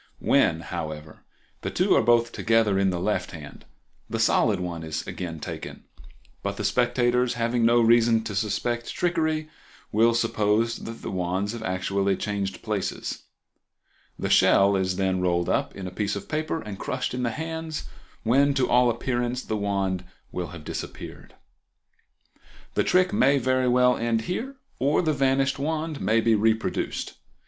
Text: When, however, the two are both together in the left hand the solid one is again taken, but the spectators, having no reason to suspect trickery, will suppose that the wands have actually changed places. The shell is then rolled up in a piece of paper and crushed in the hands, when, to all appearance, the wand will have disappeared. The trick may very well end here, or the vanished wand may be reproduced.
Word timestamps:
When, 0.17 0.61
however, 0.61 1.25
the 1.61 1.69
two 1.69 1.93
are 1.93 2.01
both 2.01 2.31
together 2.31 2.79
in 2.79 2.89
the 2.89 2.99
left 2.99 3.33
hand 3.33 3.65
the 4.09 4.17
solid 4.17 4.59
one 4.59 4.83
is 4.83 5.05
again 5.05 5.39
taken, 5.39 5.83
but 6.41 6.57
the 6.57 6.63
spectators, 6.63 7.35
having 7.35 7.67
no 7.67 7.79
reason 7.81 8.23
to 8.23 8.33
suspect 8.33 8.91
trickery, 8.95 9.47
will 9.91 10.15
suppose 10.15 10.77
that 10.77 11.03
the 11.03 11.11
wands 11.11 11.51
have 11.51 11.61
actually 11.61 12.17
changed 12.17 12.63
places. 12.63 13.25
The 14.17 14.27
shell 14.31 14.75
is 14.75 14.95
then 14.95 15.21
rolled 15.21 15.49
up 15.49 15.75
in 15.75 15.85
a 15.85 15.91
piece 15.91 16.15
of 16.15 16.27
paper 16.27 16.61
and 16.63 16.79
crushed 16.79 17.13
in 17.13 17.21
the 17.21 17.29
hands, 17.29 17.83
when, 18.23 18.55
to 18.55 18.67
all 18.67 18.89
appearance, 18.89 19.43
the 19.43 19.55
wand 19.55 20.03
will 20.31 20.47
have 20.47 20.63
disappeared. 20.63 21.35
The 22.73 22.83
trick 22.83 23.13
may 23.13 23.37
very 23.37 23.67
well 23.67 23.97
end 23.97 24.21
here, 24.21 24.55
or 24.79 25.03
the 25.03 25.13
vanished 25.13 25.59
wand 25.59 26.01
may 26.01 26.21
be 26.21 26.33
reproduced. 26.33 27.17